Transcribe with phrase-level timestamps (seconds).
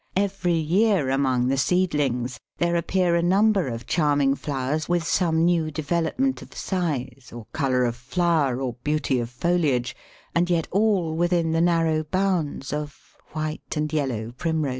[0.15, 5.69] Every year among the seedlings there appear a number of charming flowers with some new
[5.69, 9.95] development of size, or colour of flower, or beauty of foliage,
[10.33, 12.99] and yet all within the narrow bounds of
[13.33, 14.69] white and yellow Primroses.